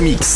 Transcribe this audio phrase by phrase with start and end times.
[0.00, 0.33] Mix.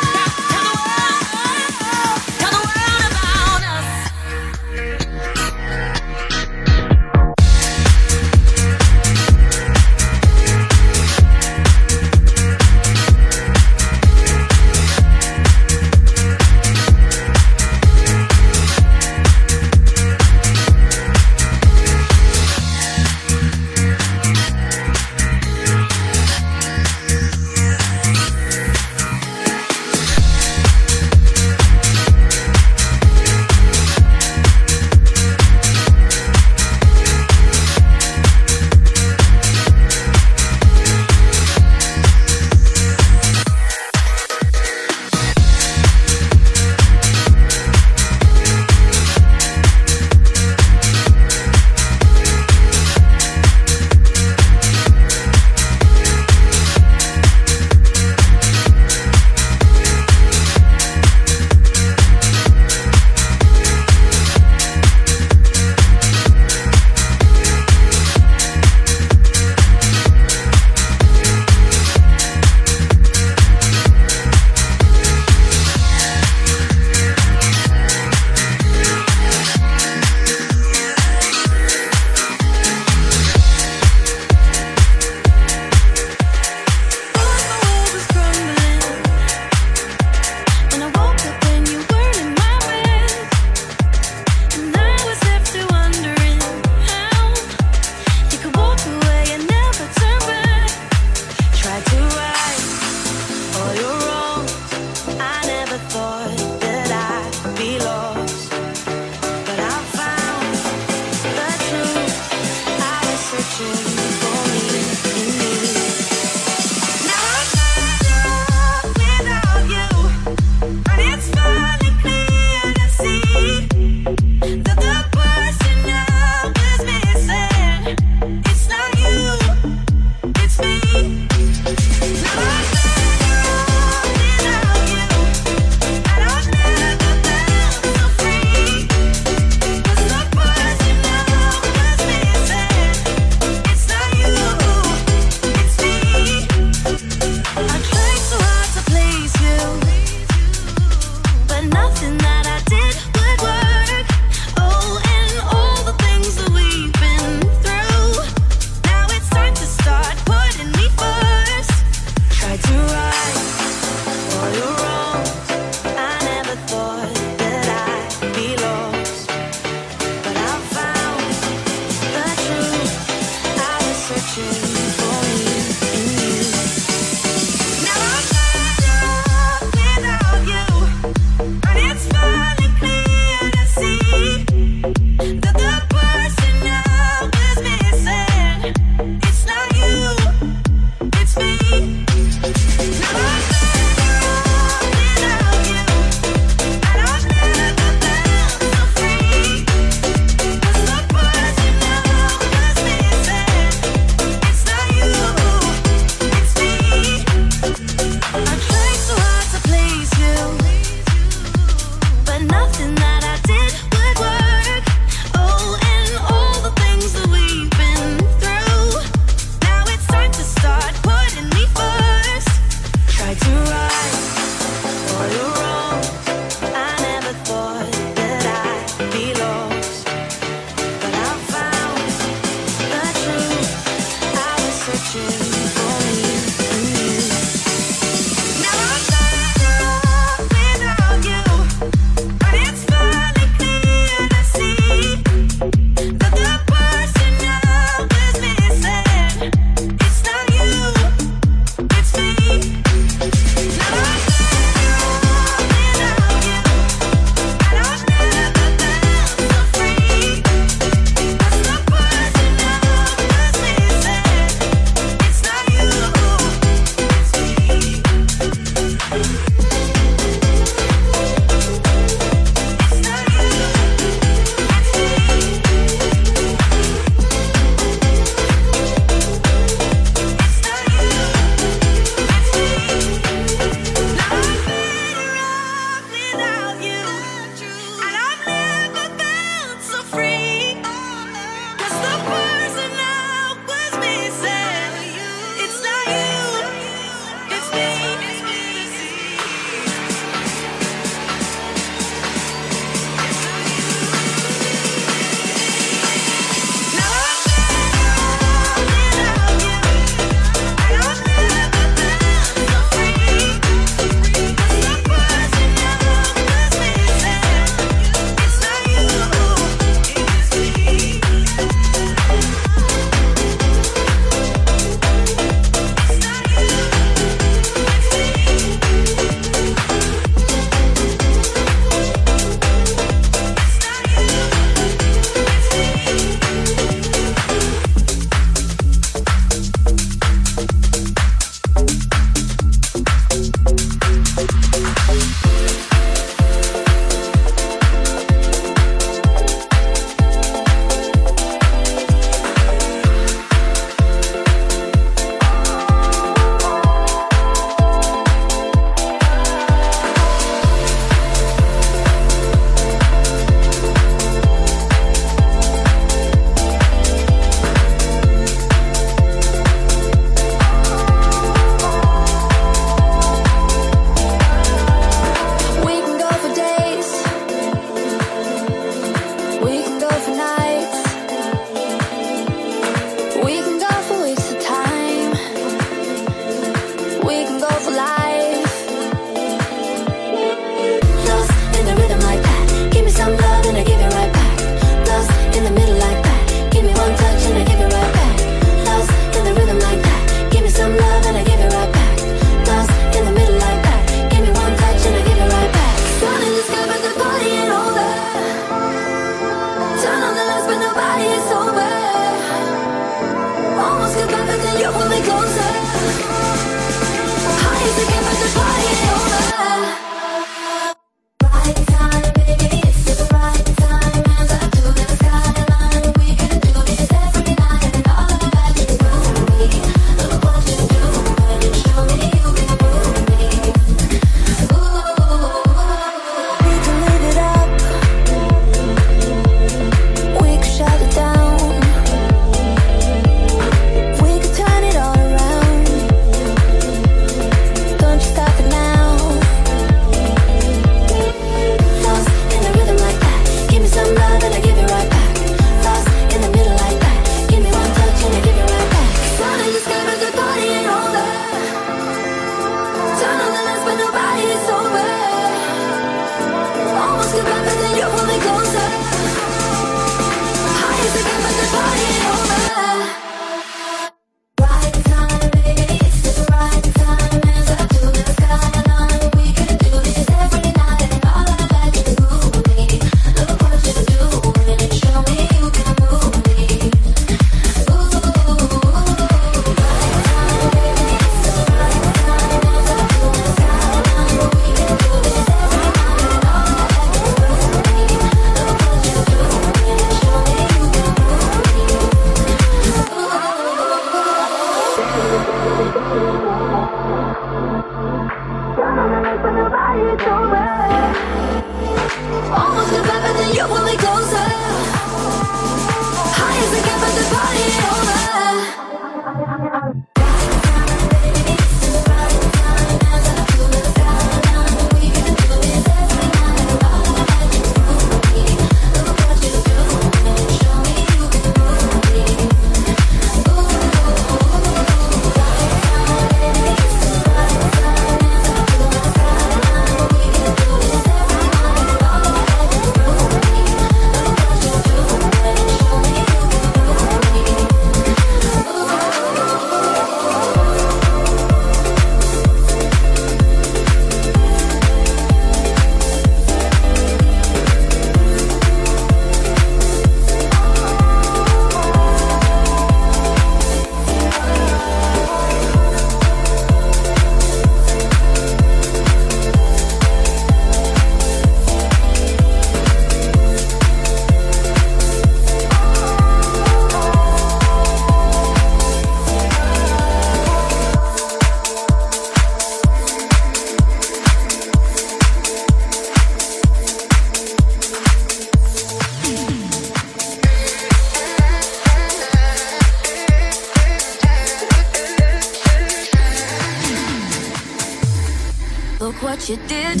[599.22, 600.00] what you did.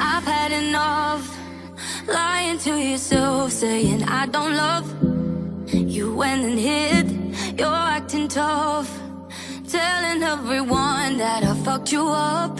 [0.00, 1.36] I've had enough.
[2.06, 4.86] Lying to yourself, saying I don't love
[5.72, 6.14] you.
[6.14, 7.06] Went and hid.
[7.58, 8.90] You're acting tough,
[9.68, 12.56] telling everyone that I fucked you up.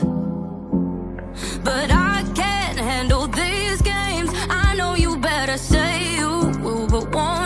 [1.64, 4.30] But I can't handle these games.
[4.48, 6.30] I know you better say you
[6.62, 7.37] will, but won't.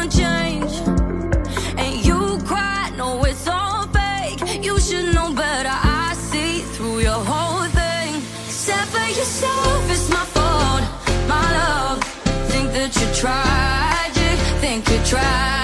[15.13, 15.62] try.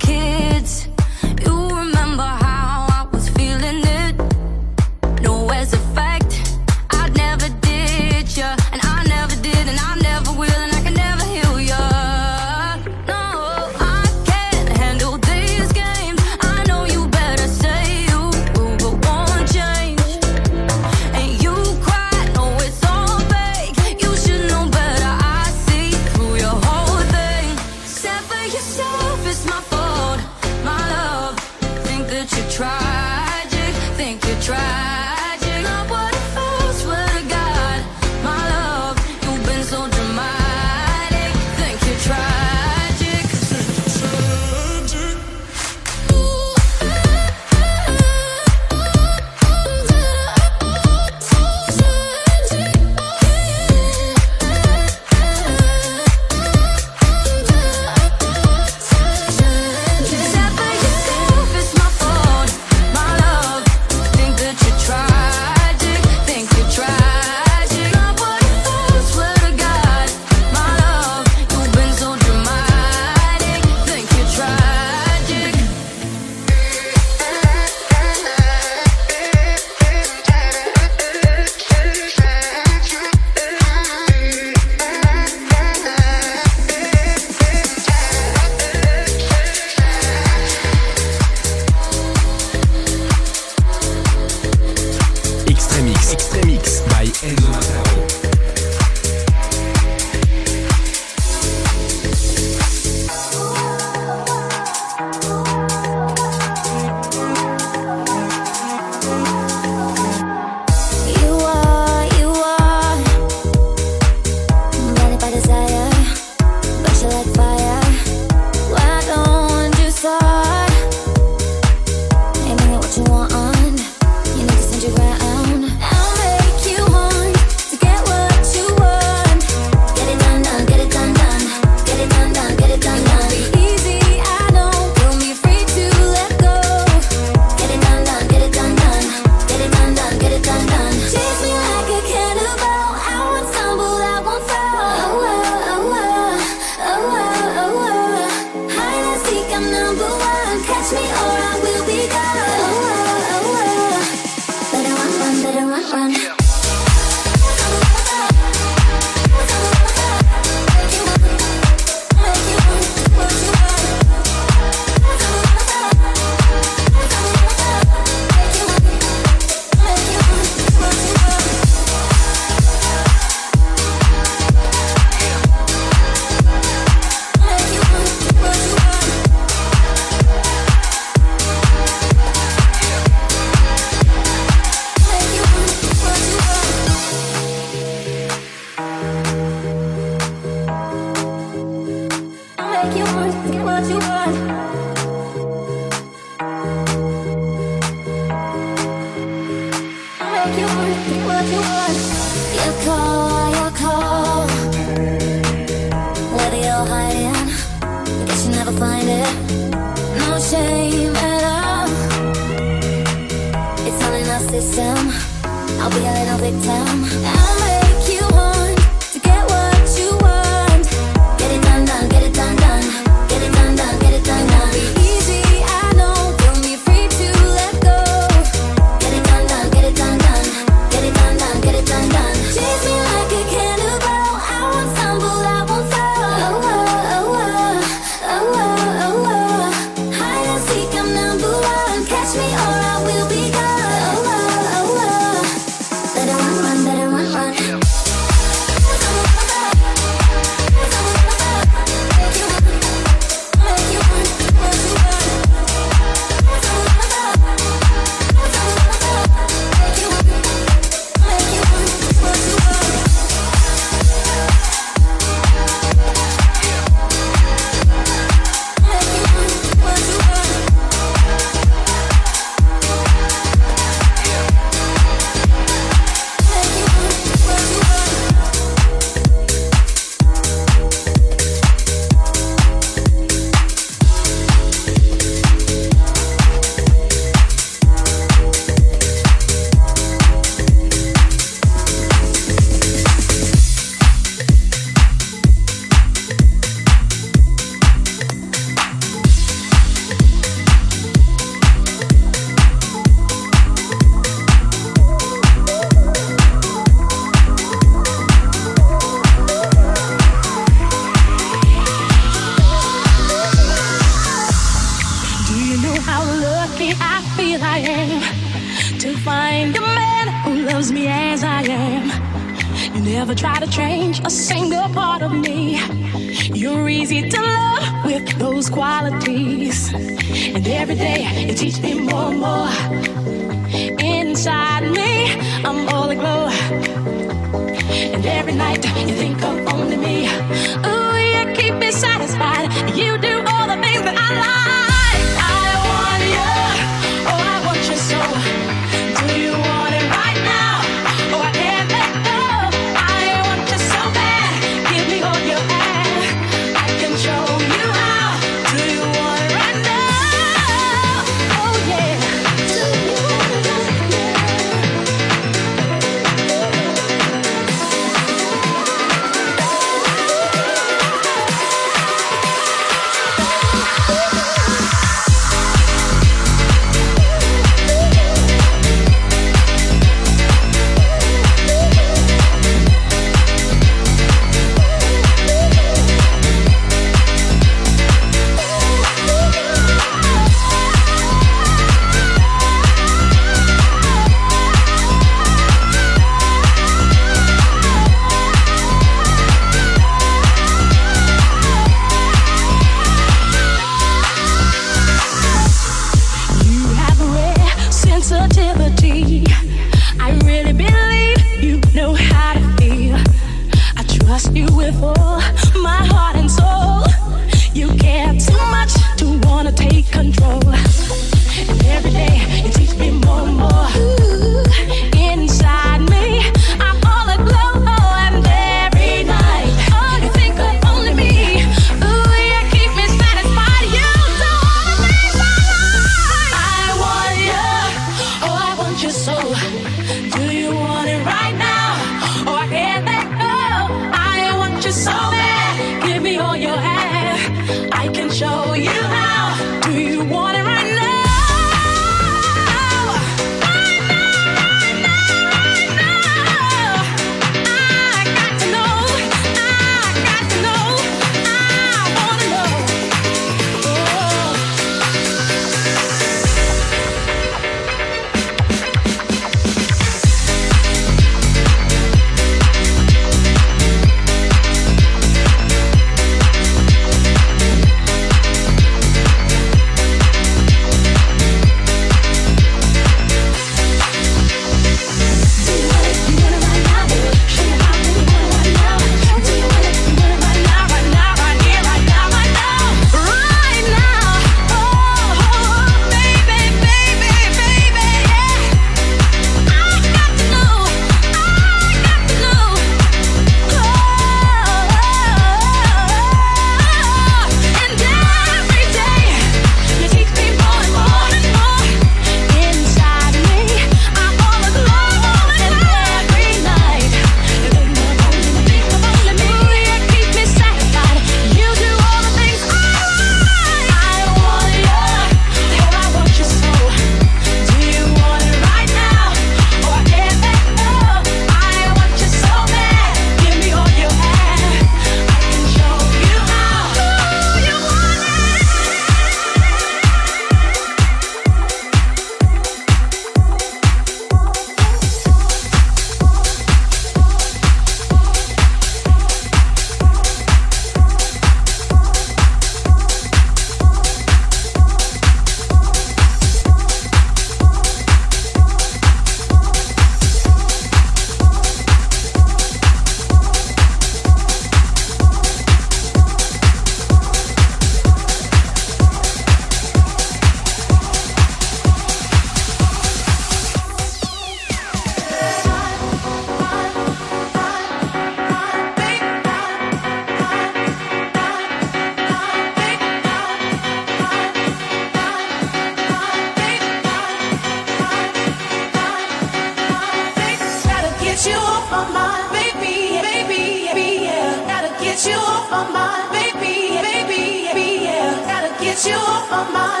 [599.73, 600.00] My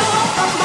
[0.00, 0.59] you.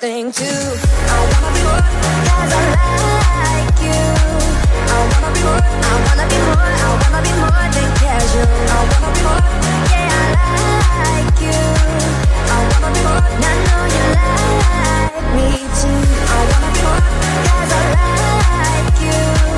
[0.00, 0.44] thing too.
[0.44, 1.82] I wanna be more,
[2.28, 2.64] cause I
[3.42, 4.02] like you.
[4.86, 8.46] I wanna be more, I wanna be more, I wanna be more than casual.
[8.46, 9.42] I wanna be more,
[9.90, 11.62] yeah, I like you.
[12.46, 15.48] I wanna be more, and I know you like me
[15.80, 16.00] too.
[16.30, 17.02] I wanna be more,
[17.48, 17.84] cause I
[18.54, 19.57] like you.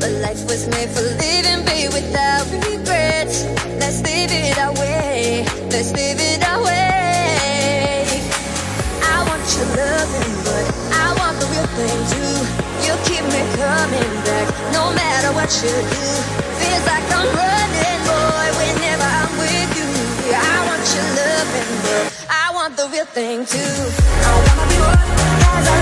[0.00, 3.44] But life was made for living, babe, without regrets.
[3.80, 5.44] Let's live it our way.
[5.72, 8.04] Let's live it our way.
[9.02, 12.34] I want your loving, but I want the real thing too.
[12.84, 16.06] You keep me coming back, no matter what you do.
[16.60, 19.88] Feels like I'm running, boy, whenever I'm with you.
[20.36, 23.74] I want your loving, but I want the real thing too.
[24.28, 25.08] I wanna be one
[25.56, 25.78] as I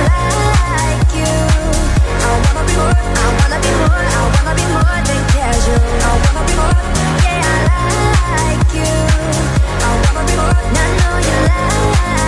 [0.79, 1.54] like you.
[10.77, 12.24] I know you like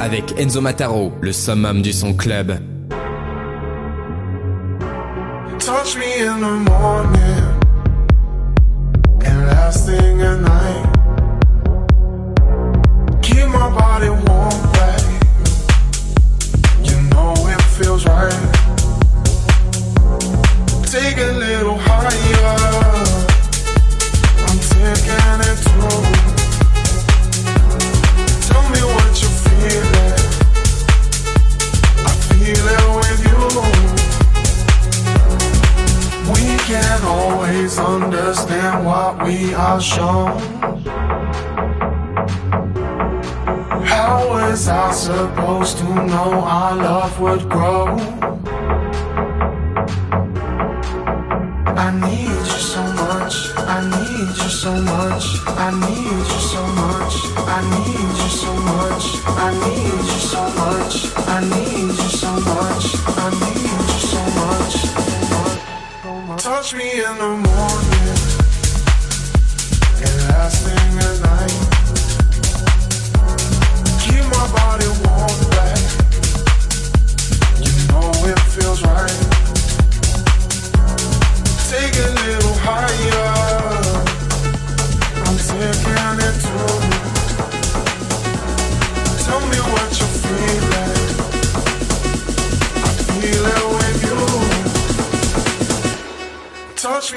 [0.00, 2.58] avec Enzo Mataro, le summum du son club.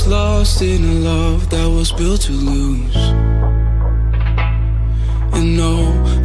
[0.00, 2.96] lost in a love that was built to lose.
[5.36, 5.74] And no,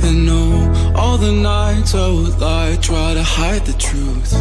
[0.05, 4.32] and no, all the nights I would lie, try to hide the truth.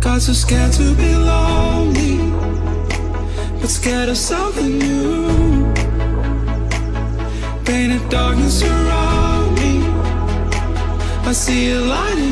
[0.00, 2.18] Got so scared to be lonely,
[3.60, 5.74] but scared of something new.
[7.64, 9.74] Painted darkness around me,
[11.28, 12.31] I see a light in